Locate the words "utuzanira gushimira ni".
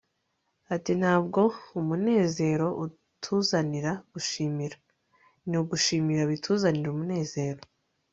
2.85-5.55